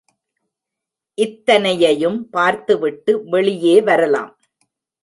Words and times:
இத்தனையையும் 1.17 2.19
பார்த்துவிட்டு 2.29 3.13
வெளியே 3.29 3.81
வரலாம். 3.81 4.33